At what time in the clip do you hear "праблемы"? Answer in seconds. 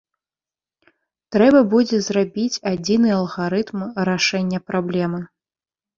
4.71-5.21